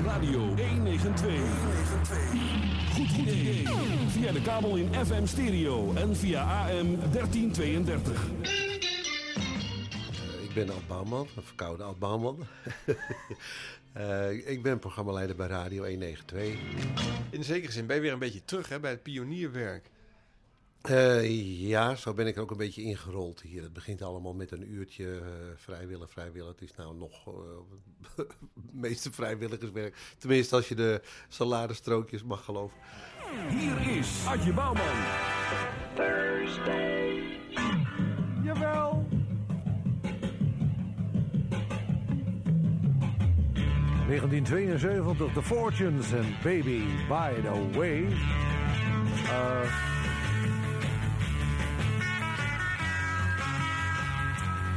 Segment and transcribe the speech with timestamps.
[0.00, 1.26] Radio 192.
[2.92, 3.66] Goed, goed idee.
[4.08, 8.30] Via de kabel in FM stereo en via AM 1332.
[10.42, 12.46] Ik ben Ad Bouwman, een verkoude Ad Bouwman.
[13.96, 16.58] uh, ik ben programmaleider bij Radio 192.
[17.30, 19.90] In zekere zin ben je weer een beetje terug hè, bij het pionierwerk.
[20.90, 23.62] Uh, ja, zo ben ik er ook een beetje ingerold hier.
[23.62, 25.22] Het begint allemaal met een uurtje uh,
[25.56, 26.48] vrijwillig, vrijwillig.
[26.48, 27.34] Het is nou nog uh,
[28.16, 28.34] het
[28.72, 30.14] meeste vrijwilligerswerk.
[30.18, 32.76] Tenminste, als je de saladestrookjes mag geloven.
[33.48, 34.84] Hier is Adje Bouwman.
[35.94, 37.38] Thursday.
[38.42, 39.06] Jawel.
[44.06, 48.06] 1972, The Fortunes en Baby By The Way.
[49.24, 49.91] Uh,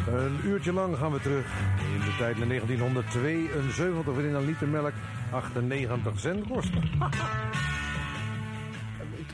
[0.08, 1.46] Een uurtje lang gaan we terug
[1.94, 4.94] in de tijd naar 1972, waarin een liter melk
[5.32, 6.80] 98 cent kostte.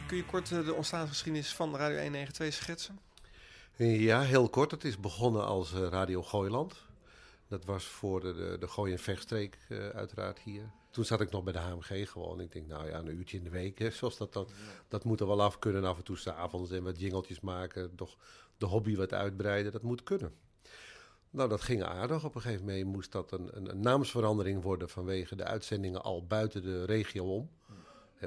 [0.07, 2.99] Kun je kort de ontstaansgeschiedenis van Radio 192 schetsen?
[3.75, 4.71] Ja, heel kort.
[4.71, 6.75] Het is begonnen als Radio Gooiland.
[7.47, 10.71] Dat was voor de, de Gooi- en Vechtstreek uh, uiteraard hier.
[10.89, 12.41] Toen zat ik nog bij de HMG gewoon.
[12.41, 14.51] Ik denk, nou ja, een uurtje in de week, hè, zoals dat, dat,
[14.87, 15.83] dat moet er wel af kunnen.
[15.83, 17.95] Af en toe s'avonds en wat jingeltjes maken.
[17.95, 18.17] Toch
[18.57, 20.33] de hobby wat uitbreiden, dat moet kunnen.
[21.31, 22.25] Nou, dat ging aardig.
[22.25, 26.25] Op een gegeven moment moest dat een, een, een naamsverandering worden vanwege de uitzendingen al
[26.25, 27.49] buiten de regio om.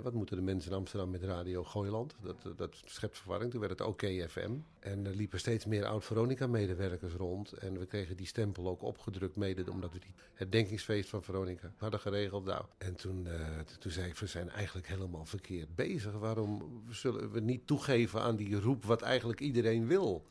[0.03, 2.15] Wat moeten de mensen in Amsterdam met Radio Gooiland?
[2.23, 3.51] Dat, dat schept verwarring.
[3.51, 4.51] Toen werd het OKFM.
[4.79, 7.53] En er liepen steeds meer oud-Veronica-medewerkers rond.
[7.53, 12.01] En we kregen die stempel ook opgedrukt mede omdat we die herdenkingsfeest van Veronica hadden
[12.01, 12.45] geregeld.
[12.45, 16.13] Nou, en toen, uh, toen zei ik, we zijn eigenlijk helemaal verkeerd bezig.
[16.13, 20.25] Waarom zullen we niet toegeven aan die roep wat eigenlijk iedereen wil?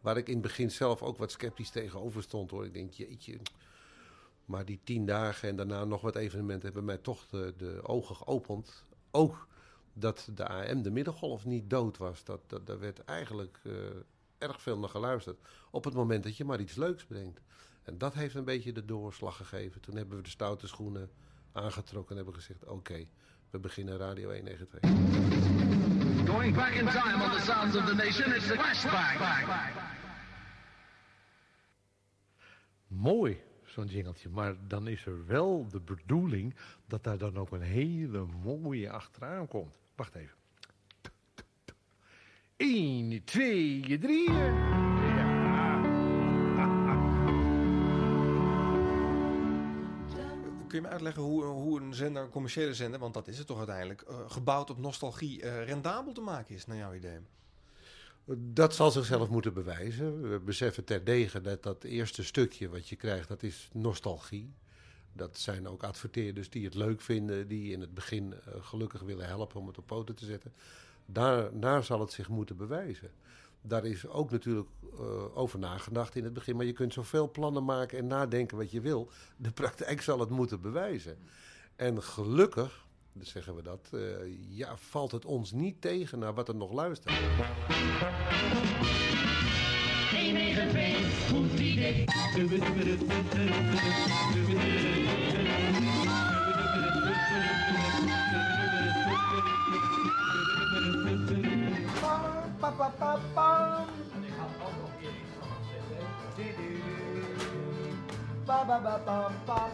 [0.00, 2.64] Waar ik in het begin zelf ook wat sceptisch tegenover stond hoor.
[2.64, 3.38] Ik denk, jeetje.
[4.44, 8.84] Maar die tien dagen en daarna nog wat evenementen hebben mij toch de, ogen geopend.
[9.10, 9.46] Ook
[9.92, 12.24] dat de AM, de middengolf, niet dood was.
[12.24, 13.72] Dat, dat, daar werd eigenlijk uh,
[14.38, 15.38] erg veel naar geluisterd.
[15.70, 17.40] Op het moment dat je maar iets leuks brengt.
[17.82, 19.80] En dat heeft een beetje de doorslag gegeven.
[19.80, 21.10] Toen hebben we de stoute schoenen
[21.52, 23.06] aangetrokken en hebben gezegd: oké,
[23.50, 25.97] we beginnen Radio 192.
[26.26, 29.18] Going back in time on the sounds of the nation, it's the flashback.
[32.88, 34.28] Mooi, zo'n jingeltje.
[34.28, 36.54] Maar dan is er wel de bedoeling
[36.86, 39.74] dat daar dan ook een hele mooie achteraan komt.
[39.94, 40.36] Wacht even.
[42.56, 44.97] 1, 2, 3.
[50.68, 53.46] Kun je me uitleggen hoe, hoe een zender, een commerciële zender, want dat is het
[53.46, 57.18] toch uiteindelijk, uh, gebouwd op nostalgie, uh, rendabel te maken is, naar jouw idee?
[58.36, 60.30] Dat zal zichzelf moeten bewijzen.
[60.30, 64.52] We beseffen terdege dat dat eerste stukje wat je krijgt, dat is nostalgie.
[65.12, 69.26] Dat zijn ook adverteerders die het leuk vinden, die in het begin uh, gelukkig willen
[69.26, 70.52] helpen om het op poten te zetten.
[71.06, 73.10] Daarna zal het zich moeten bewijzen.
[73.62, 74.68] Daar is ook natuurlijk
[75.00, 76.56] uh, over nagedacht in het begin.
[76.56, 79.10] Maar je kunt zoveel plannen maken en nadenken wat je wil.
[79.36, 81.18] De praktijk zal het moeten bewijzen.
[81.76, 84.00] En gelukkig, dus zeggen we dat, uh,
[84.48, 87.14] ja, valt het ons niet tegen naar wat er nog luistert.
[91.30, 92.28] 192,
[95.04, 95.17] goed.
[108.48, 108.98] Ba, ba, ba,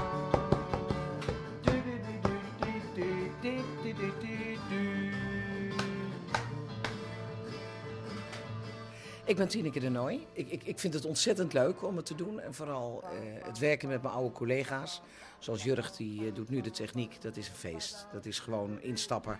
[9.25, 10.27] Ik ben Tineke de Nooi.
[10.33, 12.39] Ik, ik, ik vind het ontzettend leuk om het te doen.
[12.39, 13.09] En vooral uh,
[13.45, 15.01] het werken met mijn oude collega's.
[15.39, 17.21] Zoals Jurg, die uh, doet nu de techniek.
[17.21, 18.07] Dat is een feest.
[18.13, 19.39] Dat is gewoon instappen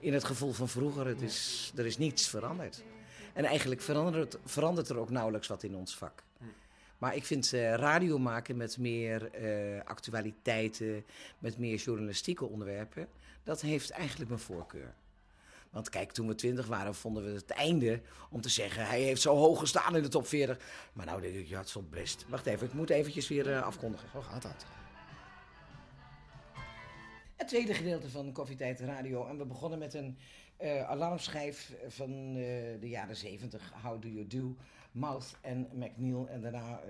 [0.00, 1.06] in het gevoel van vroeger.
[1.06, 2.82] Het is, er is niets veranderd.
[3.32, 6.22] En eigenlijk verandert, verandert er ook nauwelijks wat in ons vak.
[7.00, 9.30] Maar ik vind uh, radio maken met meer
[9.84, 11.04] actualiteiten,
[11.38, 13.08] met meer journalistieke onderwerpen,
[13.44, 14.94] dat heeft eigenlijk mijn voorkeur.
[15.70, 18.00] Want kijk, toen we twintig waren, vonden we het einde
[18.30, 18.86] om te zeggen...
[18.86, 20.58] hij heeft zo hoog gestaan in de top 40.
[20.92, 22.24] Maar nou denk ik, ja, het is wel best.
[22.28, 24.08] Wacht even, ik moet eventjes weer uh, afkondigen.
[24.12, 24.66] Zo gaat dat.
[27.36, 29.26] Het tweede gedeelte van Koffietijd Radio.
[29.26, 30.18] En we begonnen met een
[30.62, 32.42] uh, alarmschijf van uh,
[32.80, 33.72] de jaren 70.
[33.82, 34.56] How Do You Do,
[34.92, 36.28] Mouth en McNeil.
[36.28, 36.80] En daarna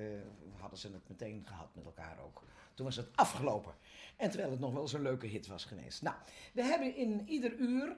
[0.59, 2.43] hadden ze het meteen gehad met elkaar ook.
[2.75, 3.75] Toen was het afgelopen.
[4.17, 6.03] En terwijl het nog wel zo'n leuke hit was geweest.
[6.03, 6.17] Nou,
[6.53, 7.97] we hebben in ieder uur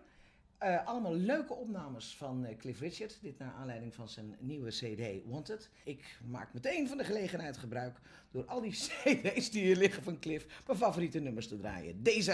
[0.63, 3.19] Eh, allemaal leuke opnames van eh, Cliff Richard.
[3.21, 5.71] Dit naar aanleiding van zijn nieuwe CD Wanted.
[5.85, 7.99] Ik maak meteen van de gelegenheid gebruik
[8.31, 8.73] door al die
[9.05, 12.03] CD's die hier liggen van Cliff mijn favoriete nummers te draaien.
[12.03, 12.33] Deze!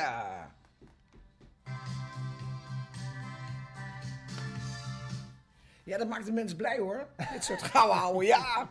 [5.88, 7.06] Ja, dat maakt de mens blij hoor.
[7.32, 8.70] Dit soort gouden ouwe, ja!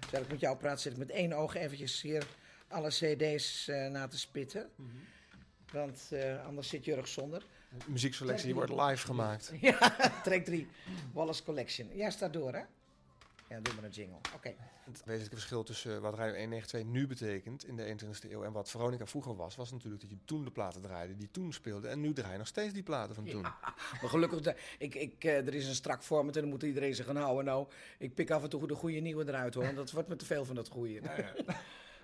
[0.00, 2.26] Terwijl ik met jou praat, zit ik met één oog eventjes hier
[2.68, 4.70] alle cd's eh, na te spitten.
[5.72, 7.46] Want eh, anders zit Jurg zonder.
[7.78, 9.52] De muziekselectie wordt live gemaakt.
[9.60, 10.68] Ja, track 3.
[11.12, 11.88] Wallace Collection.
[11.94, 12.62] Jij staat door, hè?
[13.48, 14.18] Ja, doe maar een jingle.
[14.34, 14.54] Oké.
[14.84, 18.70] Het wezenlijke verschil tussen wat Radio 192 nu betekent in de 21ste eeuw en wat
[18.70, 21.90] Veronica vroeger was, was natuurlijk dat je toen de platen draaide die toen speelden.
[21.90, 23.42] En nu draai je nog steeds die platen van toen.
[24.00, 26.94] Maar gelukkig, de- ik, ik, eh, er is een strak format en dan moet iedereen
[26.94, 27.44] zich gaan houden.
[27.44, 27.66] Nou,
[27.98, 29.64] ik pik af en toe de goede nieuwe eruit hoor.
[29.64, 31.00] Want dat wordt me te veel van dat goede.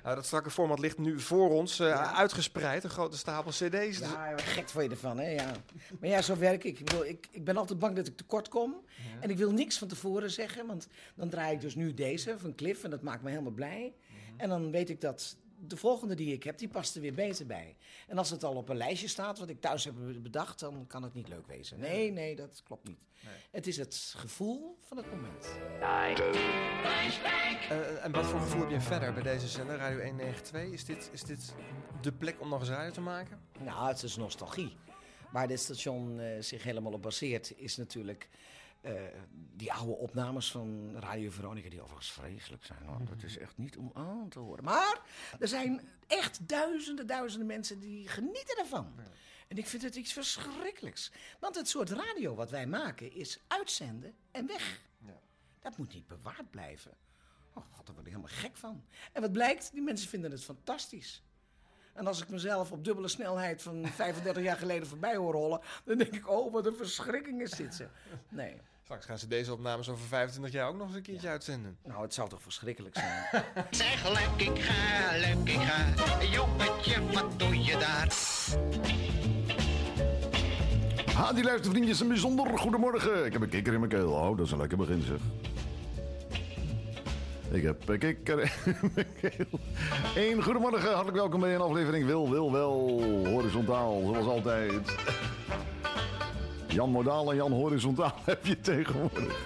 [0.02, 3.98] Nou, dat strakke format ligt nu voor ons, eh, uitgespreid, een grote stapel cd's.
[3.98, 5.30] Ja, ben gek van je ervan, hè?
[5.30, 5.52] Ja.
[6.00, 6.78] Maar ja, zo werk ik.
[6.78, 7.28] Ik, bedoel, ik.
[7.30, 8.84] ik ben altijd bang dat ik tekort kom.
[9.20, 12.54] En ik wil niks van tevoren zeggen, want dan draai ik dus nu deze van
[12.54, 13.94] Cliff en dat maakt me helemaal blij.
[14.36, 17.46] En dan weet ik dat de volgende die ik heb, die past er weer beter
[17.46, 17.76] bij.
[18.06, 21.02] En als het al op een lijstje staat, wat ik thuis heb bedacht, dan kan
[21.02, 21.78] het niet leuk wezen.
[21.78, 22.98] Nee, nee, dat klopt niet.
[23.50, 25.46] Het is het gevoel van het moment.
[27.68, 30.72] Eh, en wat voor gevoel heb je verder bij deze zender, Radio 192?
[30.72, 31.54] Is dit, is dit
[32.00, 33.40] de plek om nog eens radio te maken?
[33.58, 34.76] Nou, het is nostalgie.
[35.32, 38.28] Waar dit station eh, zich helemaal op baseert, is natuurlijk
[38.80, 38.92] eh,
[39.56, 42.84] die oude opnames van Radio Veronica, die overigens vreselijk zijn.
[42.84, 43.04] Hoor.
[43.04, 44.64] Dat is echt niet om aan te horen.
[44.64, 45.00] Maar
[45.38, 48.92] er zijn echt duizenden, duizenden mensen die genieten ervan.
[49.48, 51.12] En ik vind het iets verschrikkelijks.
[51.40, 54.80] Want het soort radio wat wij maken is uitzenden en weg.
[55.60, 56.96] Dat moet niet bewaard blijven.
[57.54, 58.84] Oh god, daar word ik helemaal gek van.
[59.12, 61.22] En wat blijkt, die mensen vinden het fantastisch.
[61.94, 65.98] En als ik mezelf op dubbele snelheid van 35 jaar geleden voorbij hoor rollen, dan
[65.98, 67.74] denk ik, oh, wat een verschrikking is dit.
[67.74, 67.88] Zeg.
[68.28, 71.76] Nee, Straks gaan ze deze opnames over 25 jaar ook nog eens een keertje uitzenden.
[71.84, 73.44] nou, het zou toch verschrikkelijk zijn.
[73.70, 76.24] Zeg leuk, ik ga, leuk, ik ga.
[76.24, 78.08] Jongetje, wat doe je daar?
[81.14, 83.24] Ha, die luistervriendjes, een bijzonder goedemorgen.
[83.26, 84.10] Ik heb een kikker in mijn keel.
[84.12, 85.18] Oh, dat is een lekker begin, zeg.
[87.50, 88.52] Ik heb een kikker.
[90.16, 93.02] Eén goedemorgen, hartelijk welkom bij een aflevering Wil, Wil, Wel.
[93.26, 94.96] Horizontaal, zoals altijd.
[96.68, 99.36] Jan Modaal en Jan Horizontaal heb je tegenwoordig.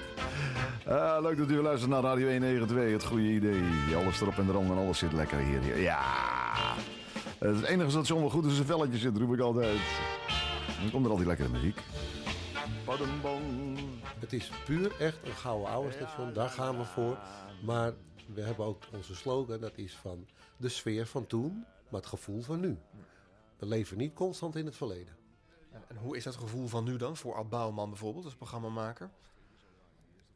[0.86, 3.62] Ah, leuk dat u luistert naar Radio 192, het goede idee.
[3.96, 5.80] Alles erop en eraan en alles zit lekker hier.
[5.80, 6.02] Ja,
[7.38, 9.78] het enige station wat goed in zijn velletje zit, roep ik altijd.
[10.80, 11.78] Dan komt er al die lekkere muziek.
[14.18, 17.18] Het is puur echt een gouden oude station, daar gaan we voor.
[17.64, 17.92] Maar
[18.34, 20.26] we hebben ook onze slogan, dat is van
[20.56, 22.78] de sfeer van toen, maar het gevoel van nu.
[23.56, 25.16] We leven niet constant in het verleden.
[25.88, 29.10] En hoe is dat gevoel van nu dan, voor Ad Bouwman bijvoorbeeld, als programmamaker?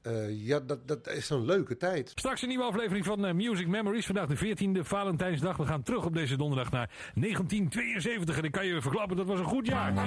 [0.09, 2.13] Eh, ja, dat, dat is een leuke tijd.
[2.15, 4.07] Straks een nieuwe aflevering van eh, Music Memories.
[4.07, 5.57] Vandaag de 14e Valentijnsdag.
[5.57, 8.39] We gaan terug op deze donderdag naar 1972.
[8.39, 9.95] En ik kan je verklappen, dat was een goed jaar.
[9.95, 10.05] Wij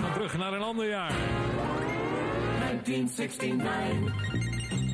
[0.00, 1.12] gaan terug naar een ander jaar.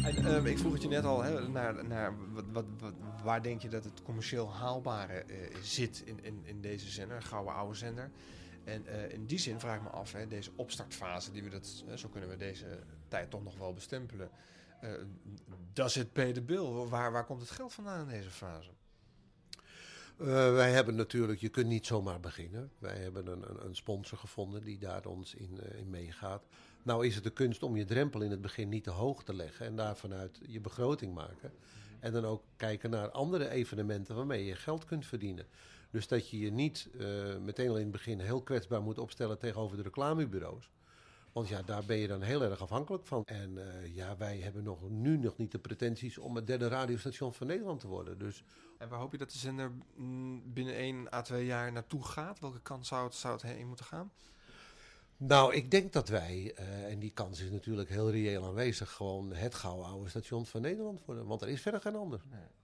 [0.07, 2.93] En, eh, ik vroeg het je net al, hè, naar, naar wat, wat, wat,
[3.25, 7.55] waar denk je dat het commercieel haalbare eh, zit in, in, in deze zender, gouden
[7.55, 8.11] oude zender?
[8.67, 11.85] En eh, in die zin vraag ik me af, hè, deze opstartfase, die we dat,
[11.95, 14.31] zo kunnen we deze tijd toch nog wel bestempelen.
[14.81, 14.91] eh
[15.73, 16.89] does it pay the?
[16.89, 18.71] Waar, waar komt het geld vandaan in deze fase?
[20.19, 22.71] Eh, wij hebben natuurlijk, je kunt niet zomaar beginnen.
[22.79, 26.45] Wij hebben een, een, een sponsor gevonden die daar ons in, eh, in meegaat.
[26.83, 29.35] Nou is het de kunst om je drempel in het begin niet te hoog te
[29.35, 31.53] leggen en daar vanuit je begroting maken.
[32.01, 35.47] En dan ook kijken naar andere evenementen waarmee je geld kunt verdienen.
[35.97, 39.39] Dus dat je je niet eh, meteen al in het begin heel kwetsbaar moet opstellen
[39.39, 40.71] tegenover de reclamebureaus.
[41.33, 43.23] Want ja, daar ben je dan heel erg afhankelijk van.
[43.25, 47.35] En eh, ja, wij hebben nog, nu nog niet de pretenties om het derde radiostation
[47.35, 48.19] van Nederland te worden.
[48.19, 48.45] Dus
[48.79, 52.41] En waar hoop je dat de zender mm, binnen 1 à 2 jaar naartoe gaat?
[52.41, 54.13] Welke kant zou het, zou het heen moeten gaan?
[55.19, 59.33] Nou, ik denk dat wij, eh, en die kans is natuurlijk heel reëel aanwezig, gewoon
[59.33, 61.27] het gouden oude station van Nederland worden.
[61.27, 62.21] Want er is verder geen ander.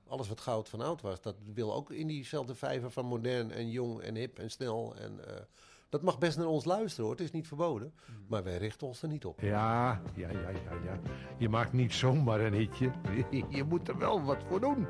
[0.07, 3.71] Alles wat goud van oud was, dat wil ook in diezelfde vijver van modern en
[3.71, 5.43] jong en hip en snel en eh,
[5.89, 7.95] Dat mag best naar ons luisteren hoor, het is niet verboden.
[8.27, 9.41] Maar wij richten ons er niet op.
[9.41, 11.01] Ja, ja, ja, ja, ja.
[11.39, 12.91] Je maakt niet zomaar een hitje.
[13.57, 14.87] Je moet er wel wat voor doen.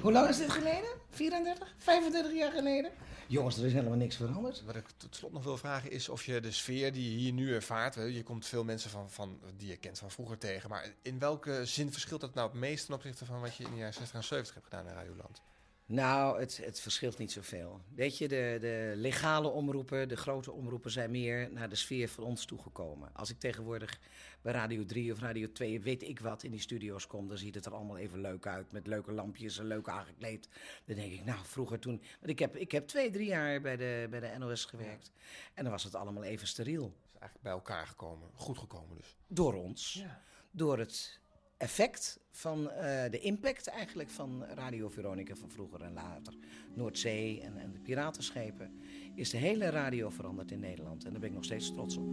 [0.00, 0.90] Hoe lang is dit geleden?
[1.10, 1.74] 34?
[1.78, 2.90] 25 jaar geleden?
[3.26, 4.64] Jongens, er is helemaal niks veranderd.
[4.64, 7.32] Wat ik tot slot nog wil vragen is of je de sfeer die je hier
[7.32, 10.94] nu ervaart, je komt veel mensen van, van, die je kent van vroeger tegen, maar
[11.02, 13.76] in welke zin verschilt dat nou het meest ten opzichte van wat je in de
[13.76, 15.42] jaren 60 en 70 hebt gedaan in Radioland?
[15.88, 17.80] Nou, het, het verschilt niet zoveel.
[17.94, 22.24] Weet je, de, de legale omroepen, de grote omroepen zijn meer naar de sfeer van
[22.24, 23.10] ons toegekomen.
[23.12, 23.98] Als ik tegenwoordig
[24.42, 27.54] bij Radio 3 of Radio 2, weet ik wat, in die studio's kom, dan ziet
[27.54, 28.72] het er allemaal even leuk uit.
[28.72, 30.48] Met leuke lampjes en leuk aangekleed.
[30.84, 32.02] Dan denk ik, nou, vroeger toen...
[32.18, 35.12] Want ik heb, ik heb twee, drie jaar bij de, bij de NOS gewerkt.
[35.54, 36.84] En dan was het allemaal even steriel.
[36.84, 39.16] Het is eigenlijk bij elkaar gekomen, goed gekomen dus.
[39.26, 40.04] Door ons.
[40.50, 41.20] Door het
[41.56, 46.34] effect van eh, de impact eigenlijk van Radio Veronica van vroeger en later.
[46.74, 48.80] Noordzee en, en de piratenschepen.
[49.14, 51.04] Is de hele radio veranderd in Nederland.
[51.04, 52.04] En daar ben ik nog steeds trots op.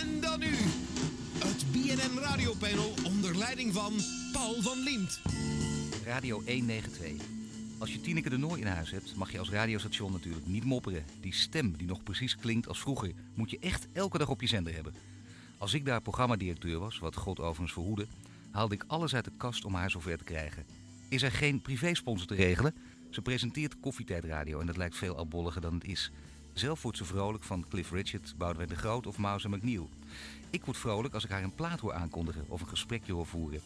[0.00, 0.54] En dan nu
[1.44, 3.92] het BNN Radiopanel onder leiding van
[4.32, 5.20] Paul van Liemt.
[6.04, 7.38] Radio 192.
[7.78, 11.04] Als je Tineke de Nooi in huis hebt, mag je als radiostation natuurlijk niet mopperen.
[11.20, 14.46] Die stem die nog precies klinkt als vroeger, moet je echt elke dag op je
[14.46, 14.94] zender hebben.
[15.60, 18.06] Als ik daar programmadirecteur was, wat God overigens verhoede,
[18.50, 20.64] haalde ik alles uit de kast om haar zover te krijgen.
[21.08, 22.74] Is er geen privésponsor te regelen?
[23.10, 26.10] Ze presenteert koffietijdradio en dat lijkt veel albolliger dan het is.
[26.52, 29.88] Zelf wordt ze vrolijk van Cliff Richard, Boudewijn de Groot of Mouse McNeil.
[30.50, 33.60] Ik word vrolijk als ik haar een plaat hoor aankondigen of een gesprekje hoor voeren.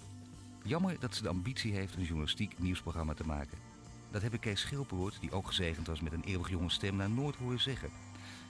[0.64, 3.58] Jammer dat ze de ambitie heeft een journalistiek nieuwsprogramma te maken.
[4.10, 7.10] Dat heb ik Kees Schilperoort, die ook gezegend was met een eeuwig jonge stem, naar
[7.10, 7.90] nooit horen zeggen.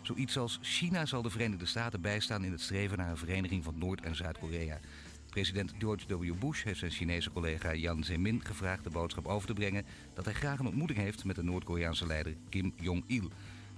[0.04, 3.78] Zoiets als China zal de Verenigde Staten bijstaan in het streven naar een vereniging van
[3.78, 4.78] Noord- en Zuid-Korea.
[5.30, 6.34] President George W.
[6.38, 9.84] Bush heeft zijn Chinese collega Jan Zemin gevraagd de boodschap over te brengen
[10.14, 13.30] dat hij graag een ontmoeting heeft met de Noord-Koreaanse leider Kim Jong-il.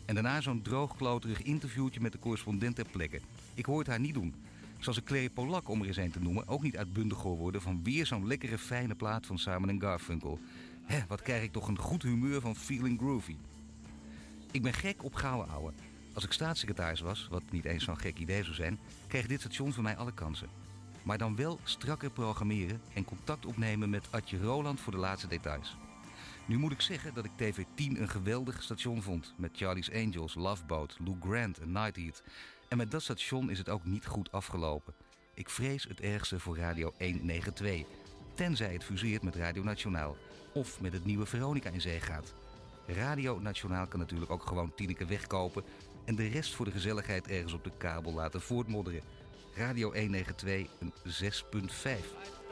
[0.04, 3.20] En daarna zo'n droogkloterig interviewtje met de correspondent ter plekke.
[3.54, 4.34] Ik hoor het haar niet doen.
[4.78, 7.80] Zoals een Clary Polak, om er eens een te noemen, ook niet uitbundig worden van
[7.82, 10.38] weer zo'n lekkere fijne plaat van Simon Garfunkel.
[10.84, 13.36] Hé, wat krijg ik toch een goed humeur van Feeling Groovy.
[14.50, 15.72] Ik ben gek op gouden ouwe.
[16.16, 19.72] Als ik staatssecretaris was, wat niet eens zo'n gek idee zou zijn, kreeg dit station
[19.72, 20.48] van mij alle kansen.
[21.02, 25.76] Maar dan wel strakker programmeren en contact opnemen met Adje Roland voor de laatste details.
[26.46, 29.34] Nu moet ik zeggen dat ik TV10 een geweldig station vond.
[29.36, 32.22] Met Charlie's Angels, Love Boat, Lou Grant en Night Heat.
[32.68, 34.94] En met dat station is het ook niet goed afgelopen.
[35.34, 37.86] Ik vrees het ergste voor Radio 192.
[38.34, 40.16] Tenzij het fuseert met Radio Nationaal.
[40.52, 42.34] Of met het nieuwe Veronica in zee gaat.
[42.86, 45.64] Radio Nationaal kan natuurlijk ook gewoon Tineke wegkopen...
[46.06, 49.00] en de rest voor de gezelligheid ergens op de kabel laten voortmodderen.
[49.54, 50.92] Radio 192 een
[51.62, 52.45] 6.5.